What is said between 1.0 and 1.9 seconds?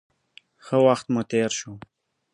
مو تېر شو.